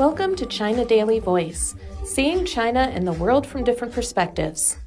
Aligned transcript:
Welcome 0.00 0.34
to 0.36 0.46
China 0.46 0.86
Daily 0.86 1.18
Voice, 1.18 1.74
seeing 2.04 2.46
China 2.46 2.90
and 2.90 3.06
the 3.06 3.12
world 3.12 3.46
from 3.46 3.64
different 3.64 3.92
perspectives. 3.92 4.78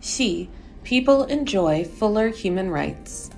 Xi, 0.00 0.50
people 0.82 1.22
enjoy 1.26 1.84
fuller 1.84 2.30
human 2.30 2.68
rights. 2.68 3.30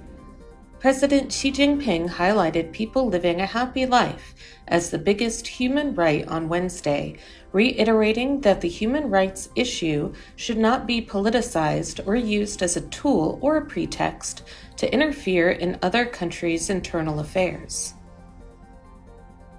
President 0.80 1.30
Xi 1.30 1.52
Jinping 1.52 2.08
highlighted 2.08 2.72
people 2.72 3.06
living 3.06 3.42
a 3.42 3.46
happy 3.46 3.84
life 3.84 4.34
as 4.66 4.88
the 4.88 4.96
biggest 4.96 5.46
human 5.46 5.94
right 5.94 6.26
on 6.28 6.48
Wednesday, 6.48 7.18
reiterating 7.52 8.40
that 8.40 8.62
the 8.62 8.68
human 8.70 9.10
rights 9.10 9.50
issue 9.54 10.14
should 10.34 10.56
not 10.56 10.86
be 10.86 11.04
politicized 11.04 12.06
or 12.06 12.16
used 12.16 12.62
as 12.62 12.74
a 12.74 12.88
tool 12.88 13.38
or 13.42 13.58
a 13.58 13.66
pretext 13.66 14.44
to 14.78 14.90
interfere 14.90 15.50
in 15.50 15.78
other 15.82 16.06
countries' 16.06 16.70
internal 16.70 17.20
affairs. 17.20 17.92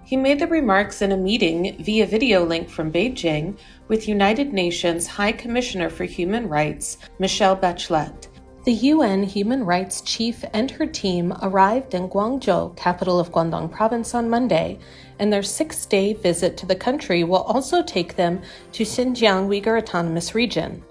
He 0.05 0.17
made 0.17 0.37
the 0.37 0.45
remarks 0.45 1.01
in 1.01 1.11
a 1.11 1.17
meeting 1.17 1.77
via 1.79 2.05
video 2.05 2.45
link 2.45 2.69
from 2.69 2.91
Beijing 2.91 3.57
with 3.87 4.07
United 4.07 4.53
Nations 4.53 5.07
High 5.07 5.31
Commissioner 5.31 5.89
for 5.89 6.03
Human 6.03 6.47
Rights, 6.47 6.97
Michelle 7.17 7.57
Bachelet. 7.57 8.27
The 8.65 8.73
UN 8.93 9.23
Human 9.23 9.65
Rights 9.65 10.01
Chief 10.01 10.45
and 10.53 10.69
her 10.69 10.85
team 10.85 11.33
arrived 11.41 11.95
in 11.95 12.07
Guangzhou, 12.07 12.77
capital 12.77 13.19
of 13.19 13.31
Guangdong 13.31 13.71
Province, 13.71 14.13
on 14.13 14.29
Monday, 14.29 14.77
and 15.17 15.33
their 15.33 15.41
six 15.41 15.87
day 15.87 16.13
visit 16.13 16.55
to 16.57 16.67
the 16.67 16.75
country 16.75 17.23
will 17.23 17.41
also 17.41 17.81
take 17.81 18.15
them 18.15 18.43
to 18.73 18.83
Xinjiang 18.83 19.47
Uyghur 19.47 19.79
Autonomous 19.79 20.35
Region. 20.35 20.83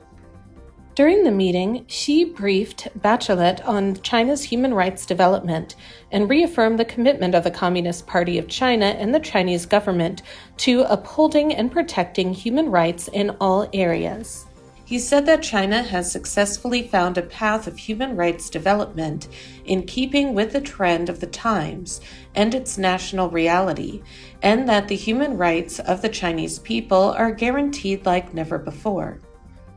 During 0.95 1.25
the 1.25 1.33
meeting, 1.33 1.87
Xi 1.89 2.25
briefed 2.25 2.87
Bachelet 2.97 3.67
on 3.67 4.01
China's 4.03 4.45
human 4.45 4.73
rights 4.73 5.05
development 5.05 5.75
and 6.13 6.31
reaffirmed 6.31 6.79
the 6.79 6.85
commitment 6.85 7.35
of 7.35 7.43
the 7.43 7.51
Communist 7.51 8.07
Party 8.07 8.39
of 8.39 8.47
China 8.47 8.87
and 8.87 9.13
the 9.13 9.19
Chinese 9.19 9.67
government 9.67 10.23
to 10.59 10.83
upholding 10.83 11.53
and 11.53 11.73
protecting 11.73 12.33
human 12.33 12.71
rights 12.71 13.09
in 13.09 13.31
all 13.41 13.69
areas. 13.73 14.47
He 14.85 15.01
said 15.01 15.27
that 15.27 15.43
China 15.43 15.83
has 15.83 16.13
successfully 16.13 16.87
found 16.87 17.19
a 17.19 17.23
path 17.23 17.67
of 17.67 17.77
human 17.77 18.15
rights 18.15 18.49
development 18.49 19.27
in 19.65 19.87
keeping 19.87 20.33
with 20.33 20.53
the 20.53 20.61
trend 20.61 21.09
of 21.09 21.19
the 21.19 21.27
times 21.27 22.01
and 22.37 22.55
its 22.55 22.79
national 22.79 23.31
reality, 23.31 24.01
and 24.43 24.69
that 24.69 24.87
the 24.87 24.95
human 24.95 25.39
rights 25.39 25.81
of 25.81 26.03
the 26.03 26.09
Chinese 26.09 26.61
people 26.61 27.13
are 27.17 27.33
guaranteed 27.33 28.07
like 28.07 28.33
never 28.33 28.59
before. 28.59 29.19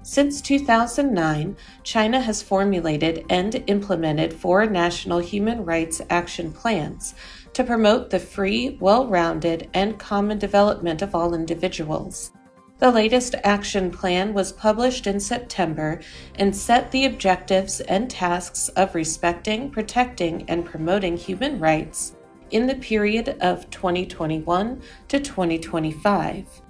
Since 0.10 0.40
2009, 0.40 1.58
China 1.84 2.22
has 2.22 2.42
formulated 2.42 3.26
and 3.30 3.62
implemented 3.68 4.34
four 4.34 4.66
national 4.66 5.20
human 5.20 5.66
rights 5.66 6.02
action 6.10 6.54
plans 6.54 7.14
to 7.52 7.66
promote 7.66 8.10
the 8.10 8.18
free, 8.18 8.78
well 8.80 9.06
rounded, 9.06 9.70
and 9.74 10.00
common 10.00 10.40
development 10.40 11.02
of 11.02 11.14
all 11.14 11.34
individuals. 11.34 12.32
The 12.78 12.90
latest 12.90 13.36
action 13.44 13.92
plan 13.92 14.34
was 14.34 14.54
published 14.54 15.08
in 15.08 15.20
September 15.20 16.00
and 16.36 16.56
set 16.56 16.90
the 16.92 17.04
objectives 17.04 17.82
and 17.82 18.10
tasks 18.10 18.70
of 18.78 18.96
respecting, 18.96 19.70
protecting, 19.70 20.50
and 20.50 20.64
promoting 20.64 21.18
human 21.18 21.60
rights 21.60 22.16
in 22.50 22.66
the 22.66 22.76
period 22.76 23.36
of 23.42 23.70
2021 23.72 24.82
to 25.10 25.20
2025. 25.20 26.62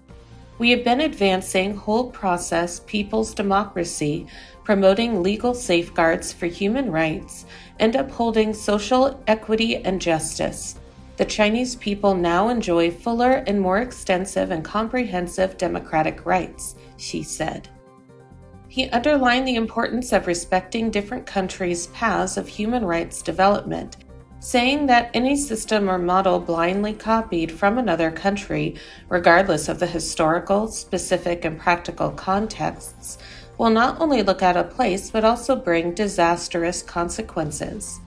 We 0.59 0.71
have 0.71 0.83
been 0.83 1.01
advancing 1.01 1.75
whole 1.75 2.09
process 2.11 2.79
people's 2.81 3.33
democracy, 3.33 4.27
promoting 4.63 5.21
legal 5.21 5.53
safeguards 5.53 6.33
for 6.33 6.47
human 6.47 6.91
rights, 6.91 7.45
and 7.79 7.95
upholding 7.95 8.53
social 8.53 9.21
equity 9.27 9.77
and 9.77 10.01
justice 10.01 10.79
the 11.17 11.25
Chinese 11.25 11.75
people 11.75 12.13
now 12.13 12.49
enjoy 12.49 12.91
fuller 12.91 13.43
and 13.47 13.59
more 13.59 13.79
extensive 13.79 14.51
and 14.51 14.63
comprehensive 14.63 15.57
democratic 15.57 16.25
rights, 16.25 16.75
she 16.97 17.23
said. 17.23 17.67
He 18.67 18.87
underlined 18.89 19.47
the 19.47 19.55
importance 19.55 20.13
of 20.13 20.27
respecting 20.27 20.91
different 20.91 21.25
countries' 21.25 21.87
paths 21.87 22.37
of 22.37 22.47
human 22.47 22.85
rights 22.85 23.23
development, 23.23 23.97
saying 24.39 24.85
that 24.87 25.09
any 25.13 25.35
system 25.35 25.89
or 25.89 25.97
model 25.97 26.39
blindly 26.39 26.93
copied 26.93 27.51
from 27.51 27.77
another 27.77 28.11
country, 28.11 28.75
regardless 29.09 29.67
of 29.67 29.79
the 29.79 29.87
historical, 29.87 30.67
specific, 30.67 31.43
and 31.43 31.59
practical 31.59 32.11
contexts, 32.11 33.17
will 33.57 33.69
not 33.69 33.99
only 33.99 34.21
look 34.21 34.43
out 34.43 34.57
of 34.57 34.69
place 34.69 35.09
but 35.09 35.25
also 35.25 35.55
bring 35.55 35.93
disastrous 35.93 36.81
consequences. 36.83 37.99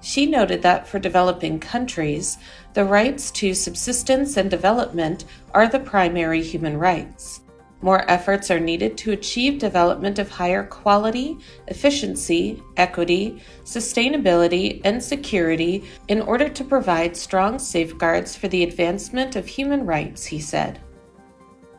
She 0.00 0.26
noted 0.26 0.62
that 0.62 0.86
for 0.86 0.98
developing 0.98 1.58
countries, 1.58 2.38
the 2.74 2.84
rights 2.84 3.30
to 3.32 3.54
subsistence 3.54 4.36
and 4.36 4.50
development 4.50 5.24
are 5.52 5.68
the 5.68 5.80
primary 5.80 6.42
human 6.42 6.78
rights. 6.78 7.40
More 7.86 8.04
efforts 8.10 8.50
are 8.50 8.58
needed 8.58 8.98
to 8.98 9.12
achieve 9.12 9.60
development 9.60 10.18
of 10.18 10.28
higher 10.28 10.64
quality, 10.64 11.38
efficiency, 11.68 12.60
equity, 12.76 13.40
sustainability, 13.62 14.80
and 14.84 15.00
security 15.00 15.84
in 16.08 16.20
order 16.20 16.48
to 16.48 16.64
provide 16.64 17.16
strong 17.16 17.60
safeguards 17.60 18.34
for 18.34 18.48
the 18.48 18.64
advancement 18.64 19.36
of 19.36 19.46
human 19.46 19.86
rights, 19.86 20.24
he 20.26 20.40
said. 20.40 20.80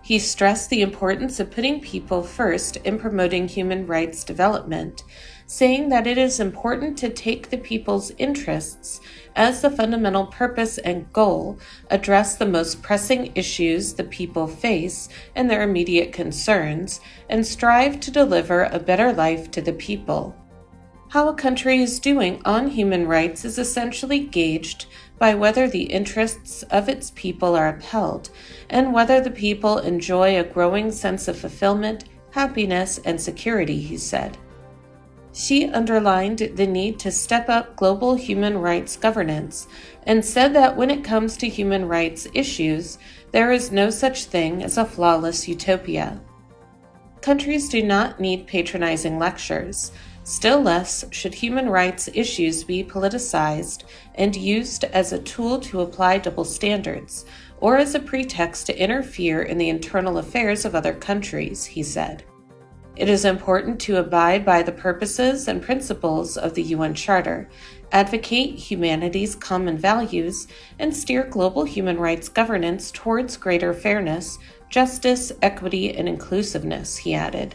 He 0.01 0.17
stressed 0.17 0.69
the 0.69 0.81
importance 0.81 1.41
of 1.41 1.51
putting 1.51 1.81
people 1.81 2.23
first 2.23 2.77
in 2.77 2.97
promoting 2.97 3.49
human 3.49 3.85
rights 3.85 4.23
development 4.23 5.03
saying 5.47 5.87
that 5.89 6.05
it 6.05 6.17
is 6.17 6.39
important 6.39 6.97
to 6.97 7.09
take 7.09 7.49
the 7.49 7.57
people's 7.57 8.11
interests 8.17 8.99
as 9.35 9.61
the 9.61 9.71
fundamental 9.71 10.25
purpose 10.25 10.77
and 10.79 11.11
goal, 11.13 11.57
address 11.89 12.35
the 12.35 12.45
most 12.45 12.81
pressing 12.81 13.31
issues 13.33 13.93
the 13.93 14.03
people 14.03 14.45
face 14.45 15.07
and 15.35 15.49
their 15.49 15.63
immediate 15.63 16.11
concerns, 16.11 16.99
and 17.29 17.45
strive 17.45 17.99
to 17.99 18.11
deliver 18.11 18.63
a 18.63 18.79
better 18.79 19.13
life 19.13 19.49
to 19.49 19.61
the 19.61 19.73
people. 19.73 20.35
How 21.09 21.29
a 21.29 21.33
country 21.33 21.81
is 21.81 22.01
doing 22.01 22.41
on 22.43 22.67
human 22.67 23.07
rights 23.07 23.45
is 23.45 23.57
essentially 23.57 24.19
gauged 24.19 24.87
by 25.17 25.33
whether 25.35 25.69
the 25.69 25.83
interests 25.83 26.63
of 26.63 26.89
its 26.89 27.11
people 27.15 27.55
are 27.55 27.69
upheld 27.69 28.29
and 28.69 28.93
whether 28.93 29.21
the 29.21 29.31
people 29.31 29.77
enjoy 29.77 30.37
a 30.37 30.43
growing 30.43 30.91
sense 30.91 31.29
of 31.29 31.37
fulfillment, 31.37 32.03
happiness, 32.31 32.99
and 33.05 33.21
security, 33.21 33.79
he 33.79 33.97
said. 33.97 34.37
She 35.39 35.67
underlined 35.67 36.39
the 36.55 36.65
need 36.65 36.97
to 36.97 37.11
step 37.11 37.47
up 37.47 37.75
global 37.75 38.15
human 38.15 38.57
rights 38.57 38.97
governance 38.97 39.67
and 40.01 40.25
said 40.25 40.51
that 40.55 40.75
when 40.75 40.89
it 40.89 41.03
comes 41.03 41.37
to 41.37 41.47
human 41.47 41.87
rights 41.87 42.27
issues, 42.33 42.97
there 43.33 43.51
is 43.51 43.71
no 43.71 43.91
such 43.91 44.25
thing 44.25 44.63
as 44.63 44.79
a 44.79 44.85
flawless 44.85 45.47
utopia. 45.47 46.19
Countries 47.21 47.69
do 47.69 47.83
not 47.83 48.19
need 48.19 48.47
patronizing 48.47 49.19
lectures. 49.19 49.91
Still 50.23 50.59
less 50.59 51.05
should 51.11 51.35
human 51.35 51.69
rights 51.69 52.09
issues 52.15 52.63
be 52.63 52.83
politicized 52.83 53.83
and 54.15 54.35
used 54.35 54.85
as 54.85 55.13
a 55.13 55.21
tool 55.21 55.59
to 55.59 55.81
apply 55.81 56.17
double 56.17 56.45
standards 56.45 57.25
or 57.59 57.77
as 57.77 57.93
a 57.93 57.99
pretext 57.99 58.65
to 58.65 58.83
interfere 58.83 59.43
in 59.43 59.59
the 59.59 59.69
internal 59.69 60.17
affairs 60.17 60.65
of 60.65 60.73
other 60.73 60.95
countries, 60.95 61.63
he 61.63 61.83
said. 61.83 62.23
It 62.97 63.09
is 63.09 63.25
important 63.25 63.79
to 63.81 63.97
abide 63.97 64.43
by 64.43 64.63
the 64.63 64.71
purposes 64.71 65.47
and 65.47 65.61
principles 65.61 66.35
of 66.35 66.55
the 66.55 66.63
UN 66.63 66.95
Charter, 66.95 67.47
advocate 67.91 68.55
humanity's 68.55 69.35
common 69.35 69.77
values, 69.77 70.47
and 70.79 70.95
steer 70.95 71.23
global 71.23 71.63
human 71.63 71.99
rights 71.99 72.27
governance 72.27 72.89
towards 72.89 73.37
greater 73.37 73.71
fairness, 73.71 74.39
justice, 74.69 75.31
equity, 75.43 75.95
and 75.95 76.09
inclusiveness, 76.09 76.97
he 76.97 77.13
added. 77.13 77.53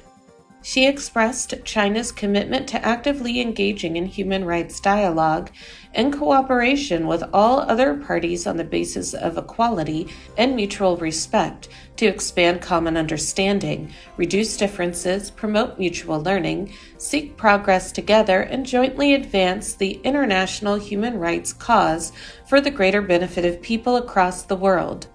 She 0.65 0.87
expressed 0.87 1.65
China's 1.65 2.13
commitment 2.13 2.69
to 2.69 2.85
actively 2.85 3.41
engaging 3.41 3.97
in 3.97 4.07
human 4.07 4.45
rights 4.45 4.79
dialogue 4.79 5.51
and 5.93 6.13
cooperation 6.13 7.09
with 7.09 7.25
all 7.33 7.61
other 7.61 7.95
parties 7.95 8.47
on 8.47 8.57
the 8.57 8.65
basis 8.65 9.13
of 9.13 9.37
equality 9.37 10.07
and 10.39 10.55
mutual 10.55 10.97
respect 10.97 11.69
to 11.97 12.07
expand 12.07 12.63
common 12.63 12.97
understanding, 12.97 13.93
reduce 14.17 14.57
differences, 14.57 15.33
promote 15.33 15.81
mutual 15.81 16.23
learning, 16.23 16.73
seek 16.97 17.37
progress 17.37 17.91
together, 17.91 18.41
and 18.41 18.65
jointly 18.65 19.15
advance 19.15 19.75
the 19.75 20.01
international 20.05 20.77
human 20.77 21.19
rights 21.19 21.53
cause 21.53 22.13
for 22.47 22.61
the 22.61 22.71
greater 22.71 23.03
benefit 23.03 23.45
of 23.45 23.61
people 23.61 23.97
across 23.97 24.45
the 24.45 24.57
world. 24.57 25.09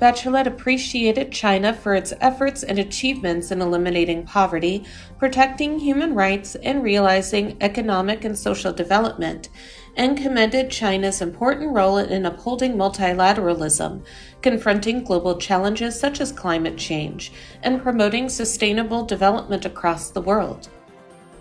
Bachelet 0.00 0.46
appreciated 0.46 1.30
China 1.30 1.74
for 1.74 1.94
its 1.94 2.14
efforts 2.22 2.62
and 2.62 2.78
achievements 2.78 3.50
in 3.50 3.60
eliminating 3.60 4.24
poverty, 4.24 4.82
protecting 5.18 5.78
human 5.78 6.14
rights, 6.14 6.54
and 6.54 6.82
realizing 6.82 7.58
economic 7.60 8.24
and 8.24 8.38
social 8.38 8.72
development, 8.72 9.50
and 9.96 10.16
commended 10.16 10.70
China's 10.70 11.20
important 11.20 11.74
role 11.74 11.98
in 11.98 12.24
upholding 12.24 12.76
multilateralism, 12.76 14.02
confronting 14.40 15.04
global 15.04 15.36
challenges 15.36 16.00
such 16.00 16.18
as 16.22 16.32
climate 16.32 16.78
change, 16.78 17.30
and 17.62 17.82
promoting 17.82 18.30
sustainable 18.30 19.04
development 19.04 19.66
across 19.66 20.10
the 20.10 20.22
world. 20.22 20.70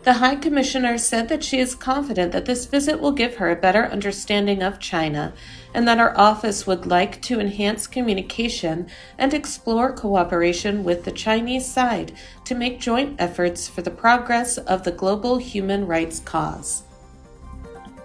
The 0.04 0.14
High 0.14 0.38
Commissioner 0.38 0.98
said 0.98 1.28
that 1.28 1.44
she 1.44 1.60
is 1.60 1.76
confident 1.76 2.32
that 2.32 2.46
this 2.46 2.66
visit 2.66 3.02
will 3.02 3.12
give 3.12 3.36
her 3.36 3.52
a 3.52 3.56
better 3.56 3.86
understanding 3.86 4.64
of 4.64 4.80
China 4.80 5.34
and 5.74 5.88
that 5.88 6.00
our 6.00 6.18
office 6.18 6.66
would 6.66 6.86
like 6.86 7.22
to 7.24 7.40
enhance 7.40 7.86
communication 7.86 8.88
and 9.18 9.34
explore 9.34 9.92
cooperation 9.92 10.84
with 10.86 11.04
the 11.04 11.12
Chinese 11.12 11.66
side 11.66 12.14
to 12.46 12.56
make 12.56 12.80
joint 12.80 13.16
efforts 13.20 13.68
for 13.68 13.82
the 13.82 13.92
progress 13.92 14.58
of 14.58 14.84
the 14.84 14.92
global 14.92 15.38
human 15.38 15.86
rights 15.86 16.20
cause. 16.22 16.84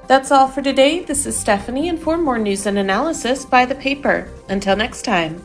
That's 0.06 0.30
all 0.30 0.48
for 0.48 0.60
today. 0.60 1.00
This 1.00 1.24
is 1.24 1.38
Stephanie, 1.38 1.88
and 1.88 1.98
for 1.98 2.18
more 2.18 2.38
news 2.38 2.66
and 2.66 2.76
analysis, 2.76 3.46
buy 3.46 3.64
the 3.64 3.74
paper. 3.74 4.28
Until 4.50 4.76
next 4.76 5.02
time. 5.02 5.42